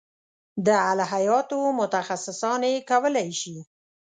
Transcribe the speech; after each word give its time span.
د 0.65 0.67
الهیاتو 0.91 1.59
متخصصان 1.79 2.61
یې 2.71 2.85
کولای 2.89 3.29
شي. 3.41 3.57